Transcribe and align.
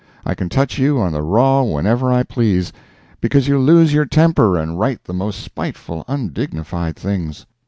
I 0.25 0.33
can 0.33 0.49
touch 0.49 0.79
you 0.79 0.99
on 0.99 1.11
the 1.11 1.21
raw 1.21 1.61
whenever 1.61 2.11
I 2.11 2.23
please, 2.23 2.73
make 3.21 3.35
you 3.47 3.59
lose 3.59 3.93
your 3.93 4.07
temper 4.07 4.57
and 4.57 4.79
write 4.79 5.03
the 5.03 5.13
most 5.13 5.41
spiteful, 5.41 6.05
undignified 6.07 6.95
things. 6.95 7.45